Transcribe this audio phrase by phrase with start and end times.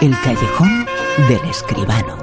[0.00, 0.86] El callejón
[1.28, 2.22] del escribano.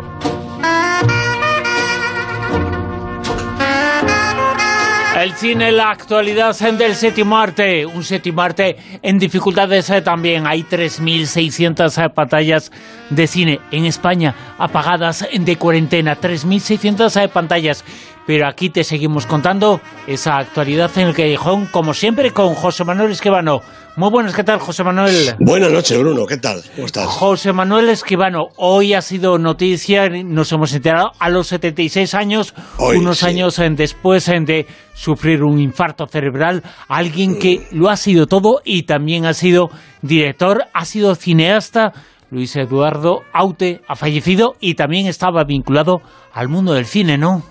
[5.20, 10.47] El cine, la actualidad del séptimo arte, un séptimo arte en dificultades eh, también.
[10.47, 12.71] Hay 3.600 eh, pantallas
[13.09, 17.84] de cine en España apagadas de cuarentena, 3.600 eh, pantallas.
[18.26, 23.12] Pero aquí te seguimos contando esa actualidad en el callejón, como siempre, con José Manuel
[23.12, 23.62] Esquivano.
[24.00, 25.36] Muy buenas, ¿qué tal, José Manuel?
[25.41, 26.63] Buenas noches, Bruno, ¿qué tal?
[26.73, 27.05] ¿Cómo estás?
[27.05, 33.23] José Manuel Esquivano, hoy ha sido noticia, nos hemos enterado a los 76 años, unos
[33.23, 39.25] años después de sufrir un infarto cerebral, alguien que lo ha sido todo y también
[39.25, 39.70] ha sido
[40.02, 41.91] director, ha sido cineasta.
[42.31, 45.97] Luis Eduardo Aute ha fallecido y también estaba vinculado
[46.31, 47.44] al mundo del cine, ¿no?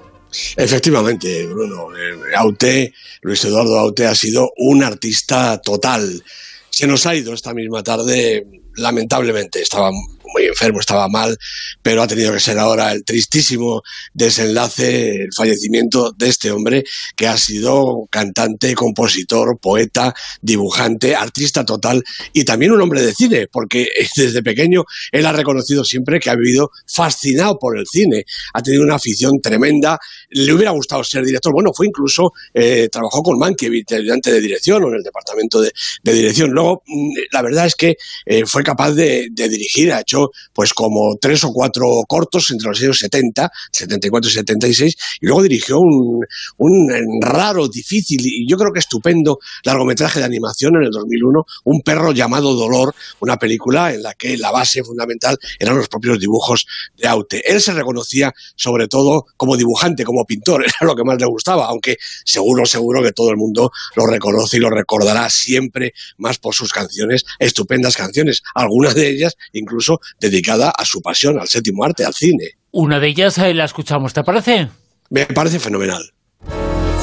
[0.56, 1.96] Efectivamente, Bruno.
[1.96, 2.92] Eh, Aute,
[3.22, 6.22] Luis Eduardo Aute ha sido un artista total.
[6.70, 8.46] Se nos ha ido esta misma tarde,
[8.76, 9.60] lamentablemente.
[9.60, 9.90] Estaba
[10.32, 11.36] muy enfermo, estaba mal,
[11.82, 16.84] pero ha tenido que ser ahora el tristísimo desenlace, el fallecimiento de este hombre
[17.16, 23.46] que ha sido cantante, compositor, poeta, dibujante, artista total y también un hombre de cine,
[23.50, 28.62] porque desde pequeño él ha reconocido siempre que ha vivido fascinado por el cine, ha
[28.62, 29.98] tenido una afición tremenda,
[30.30, 34.84] le hubiera gustado ser director, bueno, fue incluso, eh, trabajó con Mankiewicz, ayudante de dirección
[34.84, 38.92] o en el departamento de, dirección, luego mm, la verdad es que eh, fue capaz
[38.92, 40.17] de, de dirigir, ha hecho
[40.52, 45.42] pues como tres o cuatro cortos entre los años 70, 74 y 76, y luego
[45.42, 46.24] dirigió un,
[46.58, 51.82] un raro, difícil y yo creo que estupendo largometraje de animación en el 2001, Un
[51.82, 56.66] perro llamado Dolor, una película en la que la base fundamental eran los propios dibujos
[56.96, 57.42] de Aute.
[57.50, 61.66] Él se reconocía sobre todo como dibujante, como pintor, era lo que más le gustaba,
[61.66, 66.54] aunque seguro, seguro que todo el mundo lo reconoce y lo recordará siempre más por
[66.54, 72.04] sus canciones, estupendas canciones, algunas de ellas incluso dedicada a su pasión, al séptimo arte,
[72.04, 72.58] al cine.
[72.70, 74.68] Una de ellas eh, la escuchamos, ¿te parece?
[75.10, 76.12] Me parece fenomenal.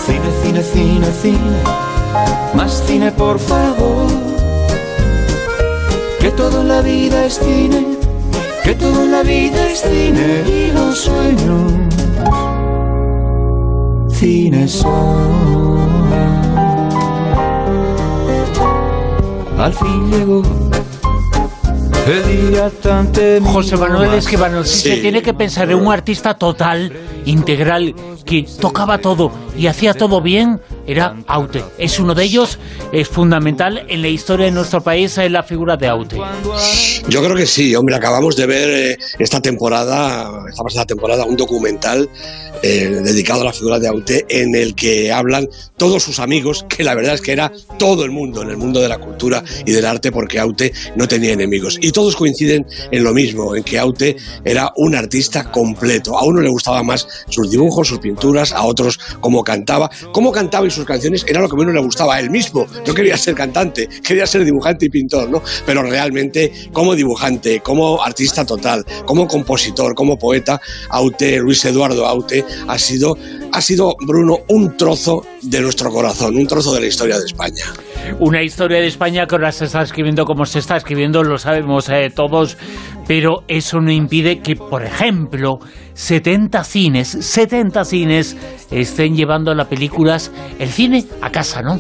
[0.05, 1.63] Cine, cine, cine, cine,
[2.53, 4.07] más cine por favor.
[6.19, 7.97] Que toda la vida es cine,
[8.63, 11.73] que toda la vida es cine y los sueños.
[14.11, 15.85] Cine son.
[19.57, 20.43] Al fin llegó
[23.43, 26.93] José Manuel Esquivano, si se tiene que pensar en un artista total,
[27.25, 31.63] integral, que tocaba todo y hacía todo bien, era Aute.
[31.77, 32.59] Es uno de ellos,
[32.91, 36.17] es fundamental en la historia de nuestro país, en la figura de Aute.
[37.07, 41.37] Yo creo que sí, hombre, acabamos de ver eh, esta temporada, esta pasada temporada, un
[41.37, 42.09] documental
[42.61, 46.83] eh, dedicado a la figura de Aute en el que hablan todos sus amigos, que
[46.83, 49.71] la verdad es que era todo el mundo, en el mundo de la cultura y
[49.71, 51.77] del arte, porque Aute no tenía enemigos.
[51.81, 56.17] Y todos coinciden en lo mismo, en que Aute era un artista completo.
[56.17, 59.89] A uno le gustaba más sus dibujos, sus pinturas, a otros cómo cantaba.
[60.11, 62.67] Cómo cantaba y sus canciones era lo que menos le gustaba a él mismo.
[62.85, 65.41] No quería ser cantante, quería ser dibujante y pintor, ¿no?
[65.65, 72.43] Pero realmente como dibujante, como artista total, como compositor, como poeta, Aute, Luis Eduardo Aute,
[72.67, 73.17] ha sido,
[73.53, 77.63] ha sido, Bruno, un trozo de nuestro corazón, un trozo de la historia de España.
[78.19, 81.84] Una historia de España que ahora se está escribiendo como se está escribiendo, lo sabemos
[82.13, 82.57] todos,
[83.07, 85.59] pero eso no impide que, por ejemplo,
[85.93, 88.35] 70 cines, 70 cines
[88.71, 91.79] estén llevando las películas, el cine a casa, ¿no?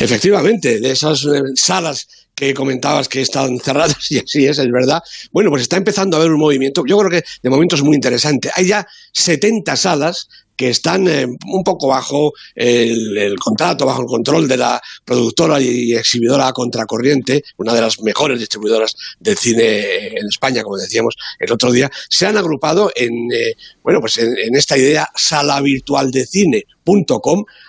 [0.00, 5.00] Efectivamente, de esas eh, salas que comentabas que están cerradas, y así es, es verdad.
[5.32, 7.94] Bueno, pues está empezando a haber un movimiento, yo creo que de momento es muy
[7.94, 8.50] interesante.
[8.54, 14.48] Hay ya 70 salas que están eh, un poco bajo el, contrato, bajo el control
[14.48, 20.64] de la productora y exhibidora Contracorriente, una de las mejores distribuidoras del cine en España,
[20.64, 23.54] como decíamos el otro día, se han agrupado en, eh,
[23.84, 26.64] bueno, pues en, esta idea sala virtual de cine,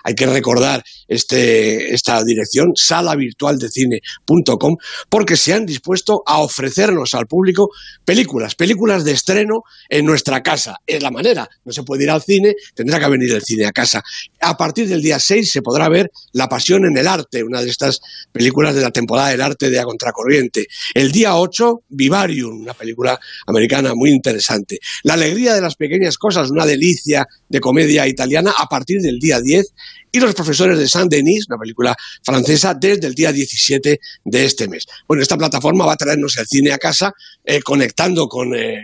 [0.04, 4.76] hay que recordar este, esta dirección, salavirtualdecine.com,
[5.08, 7.70] porque se han dispuesto a ofrecernos al público
[8.04, 10.76] películas, películas de estreno en nuestra casa.
[10.86, 13.72] Es la manera, no se puede ir al cine, tendrá que venir el cine a
[13.72, 14.02] casa.
[14.40, 17.70] A partir del día 6 se podrá ver La Pasión en el Arte, una de
[17.70, 18.00] estas
[18.32, 20.66] películas de la temporada del arte de A Contracorriente.
[20.94, 24.78] El día 8, Vivarium, una película americana muy interesante.
[25.02, 29.40] La alegría de las pequeñas cosas, una delicia de comedia italiana a partir del día
[29.40, 29.66] 10
[30.12, 34.84] y Los profesores de Saint-Denis, una película francesa, desde el día 17 de este mes.
[35.06, 37.12] Bueno, esta plataforma va a traernos el cine a casa,
[37.44, 38.54] eh, conectando con...
[38.54, 38.82] Eh,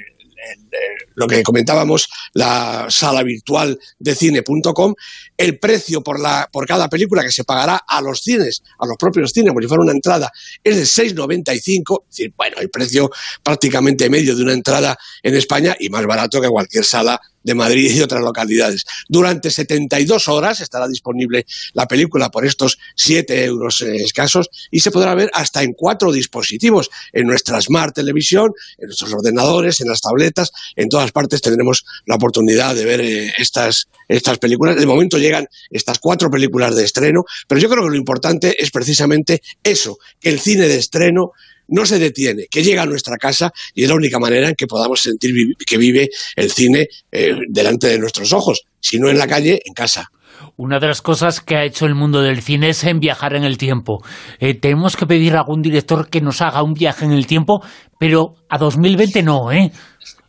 [1.16, 4.94] lo que comentábamos, la sala virtual de cine.com,
[5.36, 8.96] el precio por, la, por cada película que se pagará a los cines, a los
[8.96, 10.30] propios cines, como si fuera una entrada,
[10.62, 12.02] es de 6,95.
[12.02, 13.10] Es decir, bueno, el precio
[13.42, 17.94] prácticamente medio de una entrada en España y más barato que cualquier sala de Madrid
[17.94, 18.84] y otras localidades.
[19.08, 24.90] Durante 72 horas estará disponible la película por estos 7 euros eh, escasos y se
[24.90, 30.00] podrá ver hasta en cuatro dispositivos, en nuestra Smart Televisión, en nuestros ordenadores, en las
[30.00, 34.74] tabletas, en todas partes tendremos la oportunidad de ver eh, estas, estas películas.
[34.74, 38.70] De momento llegan estas cuatro películas de estreno, pero yo creo que lo importante es
[38.70, 41.32] precisamente eso, que el cine de estreno
[41.68, 44.66] no se detiene, que llega a nuestra casa y es la única manera en que
[44.66, 45.32] podamos sentir
[45.66, 49.74] que vive el cine eh, delante de nuestros ojos, si no en la calle, en
[49.74, 50.10] casa.
[50.56, 53.44] Una de las cosas que ha hecho el mundo del cine es en viajar en
[53.44, 54.02] el tiempo.
[54.38, 57.62] Eh, tenemos que pedir a algún director que nos haga un viaje en el tiempo,
[57.98, 59.72] pero a 2020 no, ¿eh?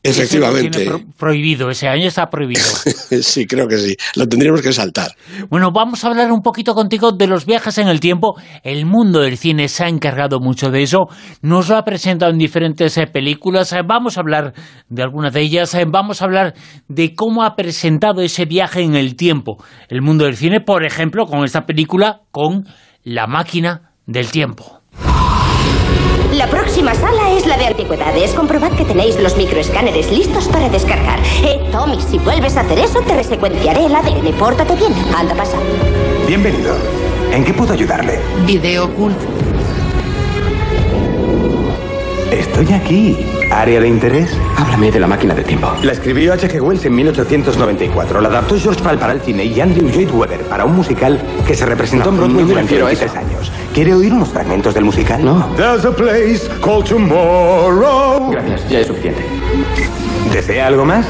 [0.09, 0.89] Efectivamente.
[1.17, 2.61] prohibido, ese año está prohibido.
[3.21, 3.95] sí, creo que sí.
[4.15, 5.11] Lo tendríamos que saltar.
[5.49, 8.35] Bueno, vamos a hablar un poquito contigo de los viajes en el tiempo.
[8.63, 11.07] El mundo del cine se ha encargado mucho de eso.
[11.41, 13.73] Nos lo ha presentado en diferentes eh, películas.
[13.73, 14.53] Eh, vamos a hablar
[14.89, 15.73] de algunas de ellas.
[15.73, 16.53] Eh, vamos a hablar
[16.87, 19.63] de cómo ha presentado ese viaje en el tiempo.
[19.89, 22.65] El mundo del cine, por ejemplo, con esta película, con
[23.03, 24.76] La máquina del tiempo.
[26.37, 28.35] La próxima sala es la de antigüedades.
[28.35, 31.17] Comprobad que tenéis los microescáneres listos para descargar.
[31.43, 34.31] Eh, Tommy, si vuelves a hacer eso, te resecuenciaré el ADN.
[34.37, 34.93] Pórtate bien.
[35.17, 35.57] Anda, pasa.
[36.27, 36.75] Bienvenido.
[37.33, 38.19] ¿En qué puedo ayudarle?
[38.45, 39.25] Video oculto.
[42.31, 43.17] Estoy aquí.
[43.51, 44.29] ¿Área de interés?
[44.57, 45.71] Háblame de la máquina de tiempo.
[45.81, 46.61] La escribió H.G.
[46.61, 48.21] Wells en 1894.
[48.21, 51.55] La adaptó George Pal para el cine y Andrew Lloyd Webber para un musical que
[51.55, 53.51] se representó en Broadway durante 23 años.
[53.77, 55.23] ¿Quiere oír unos fragmentos del musical?
[55.23, 55.53] No.
[55.55, 58.31] There's a place called tomorrow.
[58.31, 59.23] Gracias, ya es suficiente.
[60.33, 61.05] ¿Desea algo más?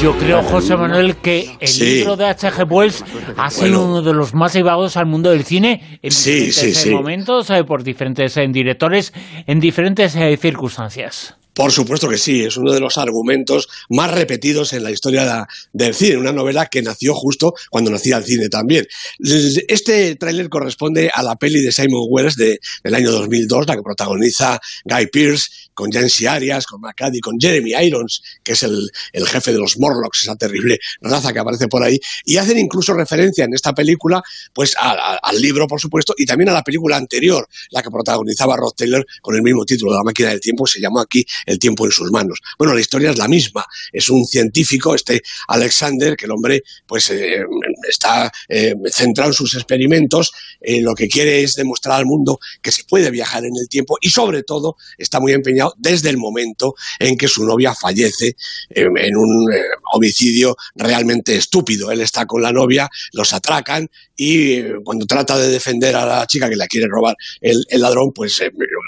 [0.00, 2.64] Yo creo, José Manuel, que el libro de H.G.
[2.70, 3.04] Wells
[3.36, 7.64] ha sido uno de los más llevados al mundo del cine en diferentes momentos, eh,
[7.64, 9.12] por diferentes eh, directores,
[9.48, 11.36] en diferentes eh, circunstancias.
[11.54, 15.94] Por supuesto que sí, es uno de los argumentos más repetidos en la historia del
[15.94, 18.86] cine, una novela que nació justo cuando nacía el cine también.
[19.18, 23.82] Este tráiler corresponde a la peli de Simon Wells de, del año 2002, la que
[23.82, 28.90] protagoniza Guy Pearce, con Jancy Arias, con McCaddy, con Jeremy Irons, que es el,
[29.26, 33.44] jefe de los Morlocks, esa terrible raza que aparece por ahí, y hacen incluso referencia
[33.44, 34.22] en esta película
[34.52, 38.72] pues al libro, por supuesto, y también a la película anterior, la que protagonizaba Rod
[38.76, 41.92] Taylor con el mismo título, La máquina del tiempo, se llamó aquí el tiempo en
[41.92, 42.40] sus manos.
[42.58, 43.64] Bueno, la historia es la misma.
[43.92, 47.44] Es un científico, este Alexander, que el hombre pues eh,
[47.88, 52.72] está eh, centrado en sus experimentos, eh, lo que quiere es demostrar al mundo que
[52.72, 56.74] se puede viajar en el tiempo y sobre todo está muy empeñado desde el momento
[56.98, 58.36] en que su novia fallece
[58.70, 59.50] en un
[59.92, 61.90] homicidio realmente estúpido.
[61.90, 66.48] Él está con la novia, los atracan y cuando trata de defender a la chica
[66.48, 68.40] que la quiere robar el, el ladrón, pues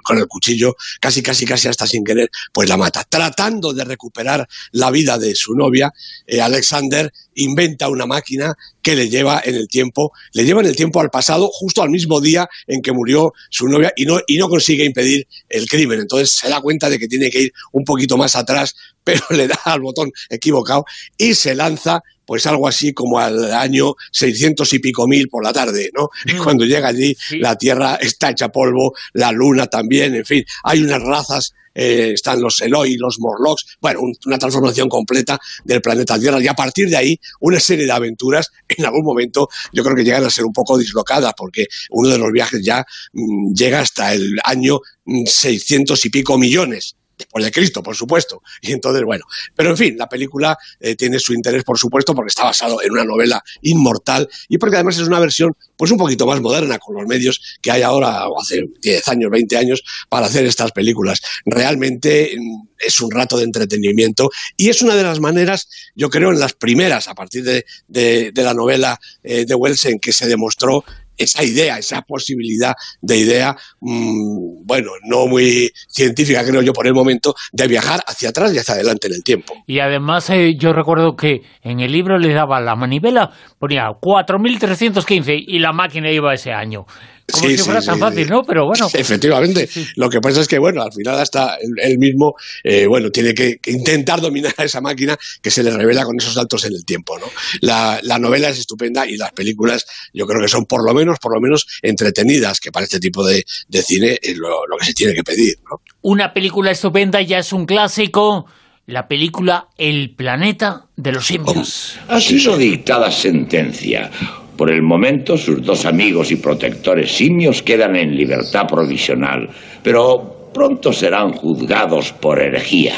[0.05, 3.05] con el cuchillo, casi, casi, casi hasta sin querer, pues la mata.
[3.09, 5.93] Tratando de recuperar la vida de su novia,
[6.27, 10.77] eh, Alexander inventa una máquina que le lleva en el tiempo, le lleva en el
[10.77, 14.37] tiempo al pasado, justo al mismo día en que murió su novia y no, y
[14.37, 16.01] no consigue impedir el crimen.
[16.01, 18.75] Entonces se da cuenta de que tiene que ir un poquito más atrás,
[19.05, 20.85] pero le da al botón equivocado
[21.19, 25.53] y se lanza pues algo así como al año 600 y pico mil por la
[25.53, 26.09] tarde, ¿no?
[26.25, 26.43] Y mm.
[26.43, 31.03] cuando llega allí, la Tierra está hecha polvo, la Luna también, en fin, hay unas
[31.03, 36.47] razas eh, están los Eloi, los Morlocks, bueno, una transformación completa del planeta Tierra y
[36.47, 40.25] a partir de ahí una serie de aventuras en algún momento yo creo que llegan
[40.25, 44.39] a ser un poco dislocadas porque uno de los viajes ya mm, llega hasta el
[44.45, 48.43] año 600 mm, y pico millones después de Cristo, por supuesto.
[48.61, 52.29] Y entonces, bueno, pero en fin, la película eh, tiene su interés, por supuesto, porque
[52.29, 56.27] está basado en una novela inmortal y porque además es una versión, pues un poquito
[56.27, 60.27] más moderna con los medios que hay ahora, o hace 10 años, 20 años, para
[60.27, 61.21] hacer estas películas.
[61.45, 66.31] Realmente mm, es un rato de entretenimiento y es una de las maneras, yo creo,
[66.31, 70.27] en las primeras, a partir de, de, la novela eh, de Wells, en que se
[70.27, 70.85] demostró
[71.17, 76.95] esa idea, esa posibilidad de idea, mm, bueno, no muy científica, creo yo, por el
[76.95, 79.55] momento, de viajar hacia atrás y hacia adelante en el tiempo.
[79.67, 85.45] Y además, eh, yo recuerdo que en el libro le daba la manivela, ponía 4.315
[85.47, 86.87] y la máquina iba ese año.
[87.33, 88.45] Como si fuera tan fácil, ¿no?
[88.45, 88.89] Pero bueno.
[88.93, 89.69] Efectivamente.
[89.97, 93.59] Lo que pasa es que, bueno, al final hasta él mismo, eh, bueno, tiene que,
[93.67, 97.19] intentar dominar a esa máquina que se le revela con esos saltos en el tiempo,
[97.19, 97.27] ¿no?
[97.61, 101.35] La, novela es estupenda y las películas yo creo que son por lo menos, por
[101.35, 103.45] lo menos entretenidas, que para este tipo de,
[103.83, 105.81] cine es lo, que se tiene que pedir, ¿no?
[106.03, 108.47] Una película estupenda ya es un clásico
[108.87, 111.99] la película El planeta de los simios.
[112.09, 114.11] Ha sido dictada sentencia.
[114.57, 119.49] Por el momento, sus dos amigos y protectores simios quedan en libertad provisional,
[119.83, 122.95] pero pronto serán juzgados por herejía.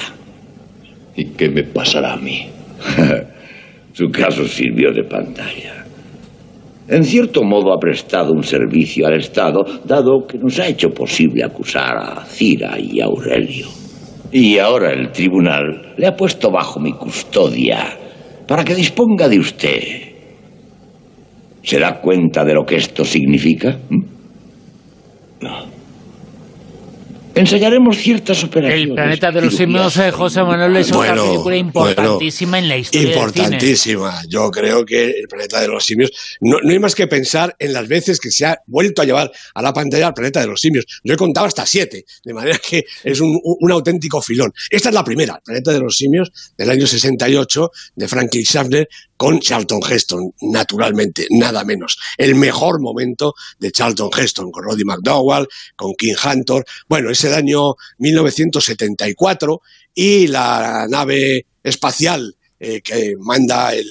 [1.17, 2.47] ¿Y qué me pasará a mí?
[3.93, 5.87] Su caso sirvió de pantalla.
[6.89, 11.43] En cierto modo ha prestado un servicio al Estado, dado que nos ha hecho posible
[11.43, 13.67] acusar a Cira y a Aurelio.
[14.31, 17.97] Y ahora el tribunal le ha puesto bajo mi custodia
[18.47, 20.06] para que disponga de usted.
[21.67, 23.77] ¿Se da cuenta de lo que esto significa?
[23.91, 24.05] ¿Mm?
[25.41, 25.77] No.
[27.35, 28.89] Enseñaremos ciertas operaciones.
[28.89, 33.03] El planeta de los simios, eh, José Manuel, es Bueno, película importantísima en la historia
[33.03, 33.27] del cine.
[33.45, 34.23] Importantísima.
[34.27, 36.13] Yo creo que el planeta de los simios.
[36.41, 39.31] No, no hay más que pensar en las veces que se ha vuelto a llevar
[39.55, 40.87] a la pantalla al planeta de los simios.
[41.05, 44.51] Yo he contado hasta siete, de manera que es un, un- un auténtico filón.
[44.71, 48.89] Esta es la primera, el planeta de los simios, del año 68, de Franklin Schaffner,
[49.17, 51.99] con Charlton Heston, naturalmente, nada menos.
[52.17, 56.65] El mejor momento de Charlton Heston, con Roddy McDowell, con King Hunter.
[56.89, 59.63] Bueno, es el año 1974
[59.95, 63.87] y la nave espacial eh, que manda el,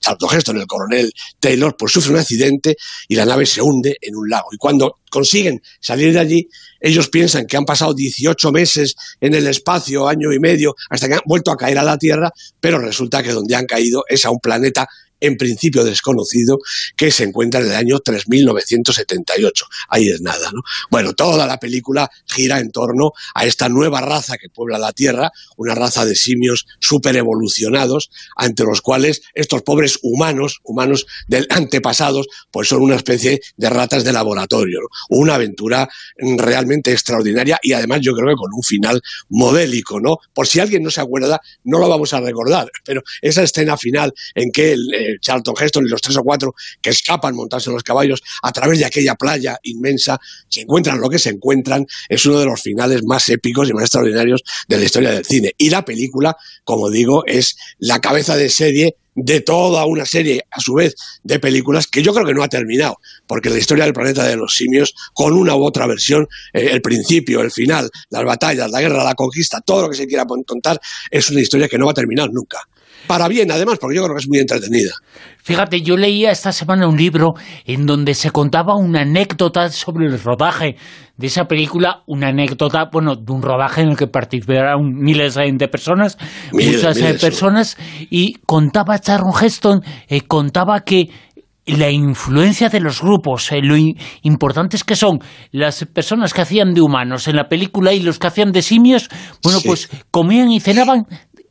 [0.00, 2.76] Charlton Heston, el coronel Taylor, pues sufre un accidente
[3.08, 4.48] y la nave se hunde en un lago.
[4.52, 6.48] Y cuando consiguen salir de allí,
[6.80, 11.14] ellos piensan que han pasado 18 meses en el espacio, año y medio, hasta que
[11.14, 12.30] han vuelto a caer a la Tierra,
[12.60, 14.86] pero resulta que donde han caído es a un planeta
[15.20, 16.58] en principio desconocido,
[16.96, 19.66] que se encuentra en el año 3978.
[19.88, 20.62] Ahí es nada, ¿no?
[20.90, 25.30] Bueno, toda la película gira en torno a esta nueva raza que puebla la Tierra,
[25.56, 32.26] una raza de simios súper evolucionados, ante los cuales estos pobres humanos, humanos del antepasados,
[32.50, 34.80] pues son una especie de ratas de laboratorio.
[35.10, 40.18] Una aventura realmente extraordinaria y además yo creo que con un final modélico, ¿no?
[40.32, 44.12] Por si alguien no se acuerda, no lo vamos a recordar, pero esa escena final
[44.34, 44.86] en que el,
[45.20, 48.78] Charlton Heston y los tres o cuatro que escapan montarse en los caballos a través
[48.78, 53.02] de aquella playa inmensa, se encuentran lo que se encuentran, es uno de los finales
[53.04, 55.52] más épicos y más extraordinarios de la historia del cine.
[55.58, 60.60] Y la película, como digo, es la cabeza de serie de toda una serie, a
[60.60, 60.94] su vez,
[61.24, 64.36] de películas que yo creo que no ha terminado, porque la historia del planeta de
[64.36, 68.80] los simios, con una u otra versión, eh, el principio, el final, las batallas, la
[68.80, 70.78] guerra, la conquista, todo lo que se quiera contar,
[71.10, 72.58] es una historia que no va a terminar nunca.
[73.06, 74.92] Para bien, además, porque yo creo que es muy entretenida.
[75.42, 77.34] Fíjate, yo leía esta semana un libro
[77.64, 80.76] en donde se contaba una anécdota sobre el rodaje
[81.16, 85.68] de esa película, una anécdota, bueno, de un rodaje en el que participaron miles de
[85.68, 86.18] personas,
[86.52, 87.76] Miles, muchas eh, miles, personas,
[88.10, 91.08] y contaba Sharon Heston, eh, contaba que
[91.66, 93.76] la influencia de los grupos, eh, lo
[94.22, 95.18] importantes que son
[95.52, 99.08] las personas que hacían de humanos en la película y los que hacían de simios,
[99.42, 99.68] bueno, Sí.
[99.68, 101.06] pues comían y cenaban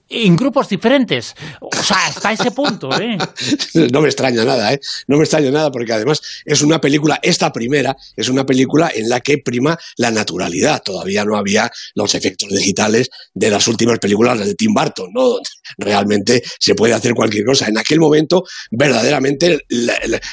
[0.10, 1.36] en grupos diferentes.
[1.62, 3.18] O sea, hasta ese punto, ¿eh?
[3.92, 4.80] No me extraña nada, ¿eh?
[5.08, 9.10] No me extraña nada porque además es una película, esta primera, es una película en
[9.10, 10.82] la que prima la naturalidad.
[10.84, 15.24] Todavía no había los efectos digitales de las últimas películas de Tim Burton, ¿no?
[15.24, 17.68] Donde realmente se puede hacer cualquier cosa.
[17.68, 19.60] En aquel momento, verdaderamente,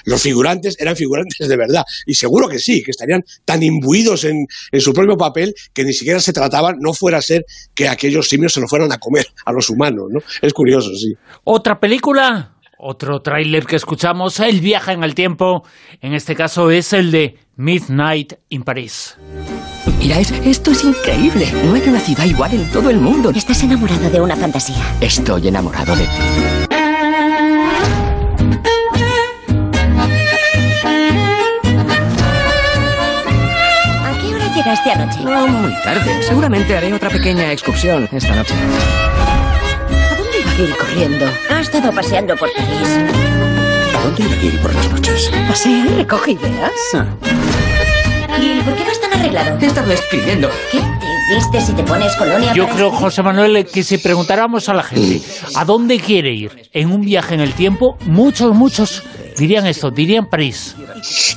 [0.04, 1.84] los figurantes eran figurantes de verdad.
[2.06, 5.92] Y seguro que sí, que estarían tan imbuidos en, en su propio papel que ni
[5.92, 9.26] siquiera se trataba, no fuera a ser que aquellos simios se lo fueran a comer
[9.44, 10.20] a los humanos, ¿no?
[10.40, 11.16] Es curioso, sí.
[11.44, 15.64] Otra película, otro tráiler que escuchamos, El viaje en el tiempo,
[16.00, 19.16] en este caso es el de Midnight in Paris.
[19.98, 21.46] Mira, es- esto es increíble.
[21.64, 23.30] No hay una ciudad igual en todo el mundo.
[23.30, 24.82] Estás enamorado de una fantasía.
[25.00, 26.68] Estoy enamorado de ti.
[34.04, 35.20] ¿A qué hora llegaste anoche?
[35.22, 36.22] No muy tarde.
[36.22, 38.54] Seguramente haré otra pequeña excursión esta noche.
[40.52, 41.26] ¿A dónde iba Gil corriendo?
[41.50, 42.88] Ha estado paseando por París.
[43.96, 45.30] ¿A dónde irá Gil por las noches?
[45.48, 46.72] ¿Pasea y recoge ideas?
[46.94, 47.06] Ah,
[48.38, 49.58] ¿Y por qué vas tan arreglado?
[49.58, 50.50] he estado escribiendo.
[50.70, 50.78] ¿Qué?
[50.78, 52.90] ¿Te vistes y te pones colonia Yo para creo?
[52.90, 55.22] José Manuel, que si preguntáramos a la gente
[55.54, 59.02] a dónde quiere ir en un viaje en el tiempo, muchos, muchos
[59.36, 60.74] dirían esto, dirían París.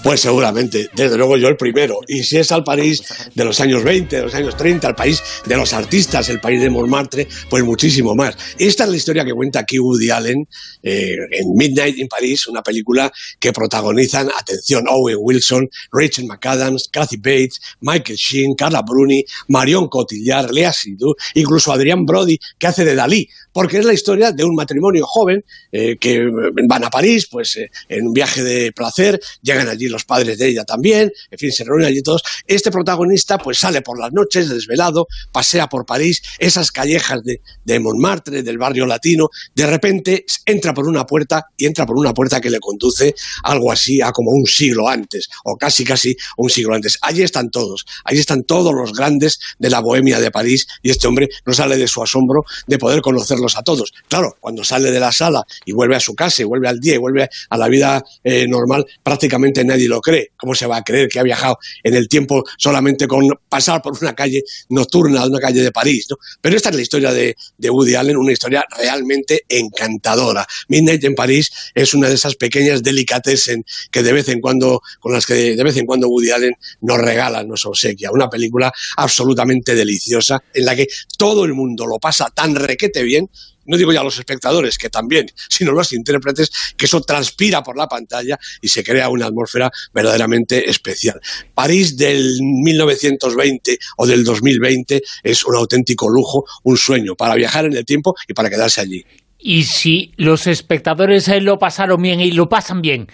[0.04, 2.00] Pues seguramente, desde luego yo el primero.
[2.08, 3.02] Y si es al París
[3.34, 6.62] de los años 20, de los años 30, al país de los artistas, el país
[6.62, 8.38] de Montmartre, pues muchísimo más.
[8.58, 10.48] Esta es la historia que cuenta aquí Woody Allen
[10.84, 17.18] eh, en Midnight in Paris, una película que protagonizan, atención, Owen Wilson, Rachel McAdams, Kathy
[17.18, 22.96] Bates, Michael Sheen, Carla Bruni, Marion Cotillard, Lea Seydoux, incluso Adrián Brody, que hace de
[22.96, 26.30] Dalí, porque es la historia de un matrimonio joven eh, que
[26.68, 30.48] van a París, pues eh, en un viaje de placer, llegan allí los padres de
[30.48, 32.22] ella también, en fin, se reúnen allí todos.
[32.48, 37.80] Este protagonista pues sale por las noches desvelado, pasea por París, esas callejas de, de
[37.80, 42.42] Montmartre, del barrio latino, de repente entra por una puerta y entra por una puerta
[42.42, 46.75] que le conduce algo así a como un siglo antes, o casi casi un siglo
[46.75, 46.98] antes.
[47.01, 51.08] Allí están todos, allí están todos los grandes de la bohemia de París y este
[51.08, 53.94] hombre no sale de su asombro de poder conocerlos a todos.
[54.08, 56.96] Claro, cuando sale de la sala y vuelve a su casa y vuelve al día
[56.96, 57.75] y vuelve a la vida
[58.24, 60.32] eh, normal, prácticamente nadie lo cree.
[60.38, 63.98] ¿Cómo se va a creer que ha viajado en el tiempo solamente con pasar por
[64.01, 66.08] una calle nocturna, una calle de París?
[66.10, 66.17] ¿no?
[66.41, 70.46] Pero esta es la historia de, de Woody Allen, una historia realmente encantadora.
[70.67, 75.13] Midnight en París es una de esas pequeñas delicatessen que de vez en cuando, con
[75.13, 78.12] las que de vez en cuando Woody Allen nos regala, nos obsequia.
[78.12, 83.29] Una película absolutamente deliciosa en la que todo el mundo lo pasa tan requete bien
[83.65, 87.88] no digo ya los espectadores, que también, sino los intérpretes, que eso transpira por la
[87.88, 91.19] pantalla y se crea una atmósfera verdaderamente especial.
[91.53, 97.75] París del 1920 o del 2020 es un auténtico lujo, un sueño para viajar en
[97.75, 99.05] el tiempo y para quedarse allí.
[99.39, 103.07] Y si los espectadores eh, lo pasaron bien y lo pasan bien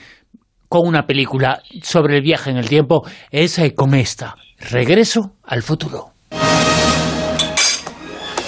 [0.69, 4.37] con una película sobre el viaje en el tiempo, es eh, con esta,
[4.69, 6.13] Regreso al futuro.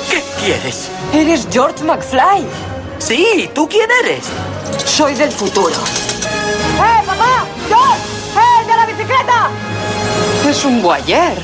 [0.09, 0.91] ¿Qué quieres?
[1.13, 2.43] Eres George McFly.
[2.97, 4.25] Sí, ¿tú quién eres?
[4.83, 5.75] Soy del futuro.
[5.75, 7.45] ¡Eh, papá!
[7.67, 8.01] ¡George!
[8.35, 9.49] ¡Eh, de la bicicleta!
[10.49, 11.37] Es un guayer.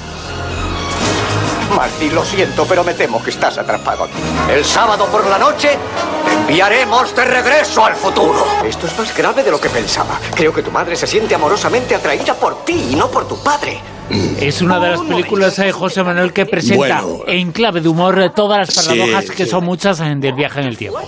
[1.76, 4.18] Marty, lo siento, pero me temo que estás atrapado aquí.
[4.52, 5.78] El sábado por la noche
[6.26, 8.44] te enviaremos de regreso al futuro.
[8.66, 10.20] Esto es más grave de lo que pensaba.
[10.34, 13.80] Creo que tu madre se siente amorosamente atraída por ti y no por tu padre.
[14.10, 17.24] Es una de las películas de José Manuel que presenta Bueno.
[17.28, 19.50] en clave de humor todas las Sí, paradojas que sí.
[19.52, 21.00] son muchas en del viaje en el tiempo.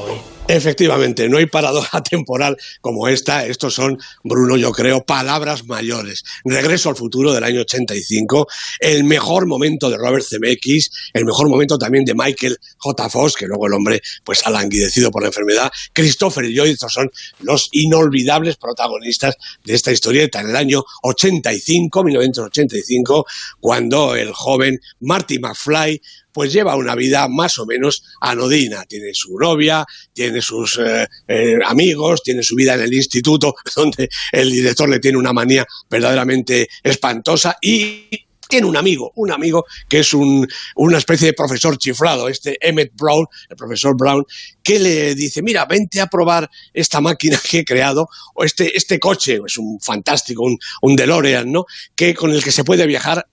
[0.53, 3.45] Efectivamente, no hay paradoja temporal como esta.
[3.45, 6.25] Estos son, Bruno, yo creo, palabras mayores.
[6.43, 8.49] Regreso al futuro del año 85,
[8.81, 13.09] el mejor momento de Robert Zemeckis, el mejor momento también de Michael J.
[13.09, 15.71] Fox, que luego el hombre pues ha languidecido por la enfermedad.
[15.93, 23.25] Christopher Lloyd, estos son los inolvidables protagonistas de esta historieta en el año 85, 1985,
[23.61, 26.01] cuando el joven Marty McFly
[26.31, 28.85] pues lleva una vida más o menos anodina.
[28.85, 34.09] Tiene su novia, tiene sus eh, eh, amigos, tiene su vida en el instituto, donde
[34.31, 38.07] el director le tiene una manía verdaderamente espantosa y
[38.51, 42.91] tiene un amigo, un amigo que es un, una especie de profesor chiflado, este Emmett
[42.93, 44.25] Brown, el profesor Brown,
[44.61, 48.99] que le dice, mira, vente a probar esta máquina que he creado, o este, este
[48.99, 51.65] coche, es un fantástico, un, un DeLorean, ¿no?
[51.95, 53.25] Que, con el que se puede viajar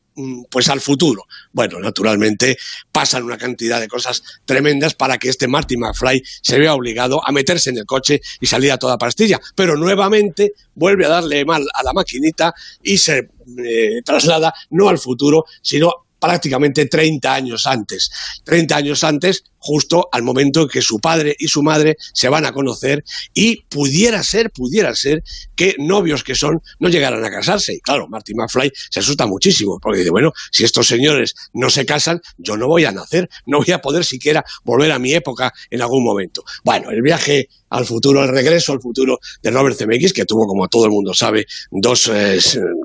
[0.50, 1.24] pues al futuro.
[1.52, 2.56] Bueno, naturalmente
[2.92, 7.32] pasan una cantidad de cosas tremendas para que este Marty McFly se vea obligado a
[7.32, 11.66] meterse en el coche y salir a toda pastilla, pero nuevamente vuelve a darle mal
[11.74, 18.10] a la maquinita y se eh, traslada no al futuro, sino prácticamente 30 años antes.
[18.44, 22.46] 30 años antes, justo al momento en que su padre y su madre se van
[22.46, 23.04] a conocer
[23.34, 25.22] y pudiera ser, pudiera ser
[25.54, 27.74] que novios que son no llegaran a casarse.
[27.74, 31.84] Y claro, Marty McFly se asusta muchísimo porque dice, bueno, si estos señores no se
[31.84, 35.52] casan, yo no voy a nacer, no voy a poder siquiera volver a mi época
[35.70, 36.44] en algún momento.
[36.64, 40.68] Bueno, el viaje al futuro, el regreso al futuro de Robert Zemeckis, que tuvo, como
[40.68, 42.38] todo el mundo sabe, dos, eh,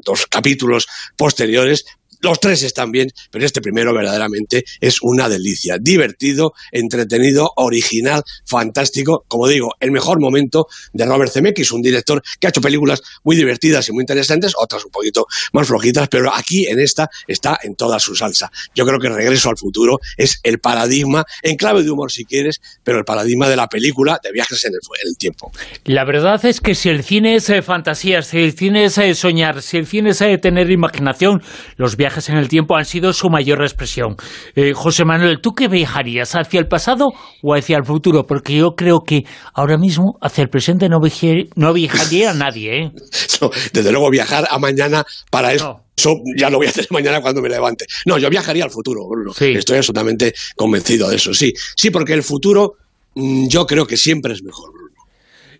[0.04, 1.86] dos capítulos posteriores,
[2.24, 5.78] los tres están bien, pero este primero verdaderamente es una delicia.
[5.80, 9.26] Divertido, entretenido, original, fantástico.
[9.28, 13.36] Como digo, el mejor momento de Robert Zemeckis, un director que ha hecho películas muy
[13.36, 17.76] divertidas y muy interesantes, otras un poquito más flojitas, pero aquí en esta está en
[17.76, 18.50] toda su salsa.
[18.74, 22.62] Yo creo que Regreso al Futuro es el paradigma, en clave de humor si quieres,
[22.84, 25.52] pero el paradigma de la película de viajes en el, en el tiempo.
[25.84, 29.14] La verdad es que si el cine es eh, fantasía, si el cine es eh,
[29.14, 31.44] soñar, si el cine es eh, tener imaginación,
[31.76, 34.16] los viajes en el tiempo han sido su mayor expresión.
[34.56, 36.36] Eh, José Manuel, ¿tú qué viajarías?
[36.36, 38.26] ¿Hacia el pasado o hacia el futuro?
[38.26, 42.92] Porque yo creo que ahora mismo hacia el presente no, viajaría nadie, ¿eh?
[43.42, 45.82] No, desde luego viajar a mañana para eso.
[45.96, 47.86] Eso ya lo voy a hacer mañana cuando me levante.
[48.06, 49.32] No, yo viajaría al futuro, Bruno.
[49.38, 51.54] Estoy absolutamente convencido de eso, sí.
[51.76, 52.76] Sí, porque el futuro
[53.16, 54.96] mm, yo creo que siempre es mejor, Bruno.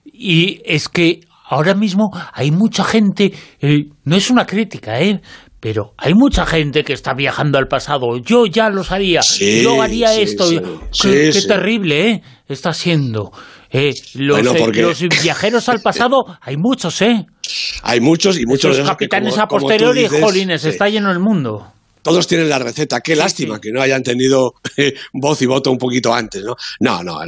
[0.06, 1.22] Y es que
[1.54, 5.22] ahora mismo hay mucha gente, eh, no es una crítica, ¿eh?
[5.64, 8.18] Pero hay mucha gente que está viajando al pasado.
[8.18, 9.22] Yo ya los haría.
[9.22, 10.46] Sí, Yo haría sí, esto.
[10.46, 10.60] sí.
[11.02, 12.22] Qué, terrible, ¿eh?
[12.50, 13.32] Está siendo.
[13.72, 17.26] Eh, los, Bueno, eh, los viajeros al pasado hay muchos, ¿eh?
[17.82, 21.72] Hay muchos y muchos que, capitanes como- a posteriori, dices, jolines, está lleno el mundo.
[22.04, 23.02] Todos tienen la receta.
[23.02, 26.56] Qué lástima que no hayan tenido eh, voz y voto un poquito antes, ¿no?
[26.80, 27.20] No, no,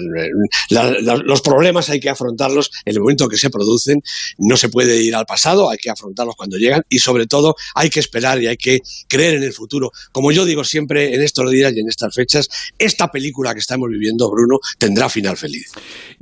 [0.70, 4.02] los problemas hay que afrontarlos en el momento que se producen,
[4.38, 7.90] no se puede ir al pasado, hay que afrontarlos cuando llegan y sobre todo hay
[7.90, 9.92] que esperar y hay que creer en el futuro.
[10.12, 13.90] Como yo digo siempre en estos días y en estas fechas, esta película que estamos
[13.90, 15.72] viviendo, Bruno, tendrá final feliz.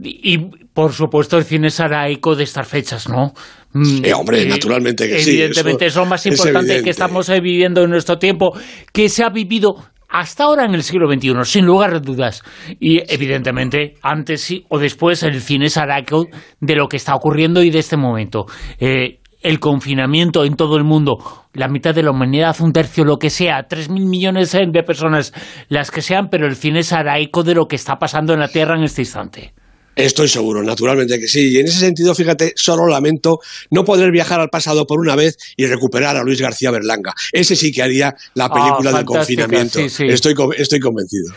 [0.02, 3.34] Y, por supuesto el cine será eco de estas fechas, ¿no?
[3.74, 5.32] Mm, eh, hombre, naturalmente que sí.
[5.32, 8.58] Evidentemente, es lo más importante que estamos eh, viviendo en nuestro tiempo,
[8.92, 9.76] que se ha vivido
[10.14, 12.44] hasta ahora en el siglo XXI, sin lugar a dudas.
[12.80, 16.28] Y evidentemente, antes o después, el cine será eco
[16.60, 18.46] de lo que está ocurriendo y de este momento.
[18.80, 21.18] Eh, el confinamiento en todo el mundo,
[21.54, 25.34] la mitad de la humanidad, un tercio, lo que sea, tres mil millones de personas,
[25.68, 28.48] las que sean, pero el cine será eco de lo que está pasando en la
[28.48, 29.54] Tierra en este instante.
[29.96, 31.52] Estoy seguro, naturalmente que sí.
[31.54, 35.38] Y en ese sentido, fíjate, solo lamento no poder viajar al pasado por una vez
[35.56, 37.14] y recuperar a Luis García Berlanga.
[37.32, 39.80] Ese sí que haría la ah, película del confinamiento.
[39.80, 41.34] Estoy, estoy convencido.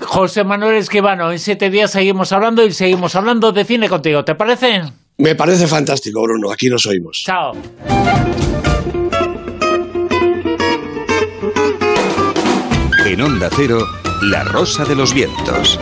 [0.00, 4.24] José Manuel Esquivano, en siete días seguimos hablando y seguimos hablando de cine contigo.
[4.24, 4.82] ¿Te parece?
[5.18, 6.52] Me parece fantástico, Bruno.
[6.52, 7.22] Aquí nos oímos.
[7.24, 7.54] Chao.
[13.06, 13.86] En Onda Cero,
[14.24, 15.78] La Rosa de los Vientos.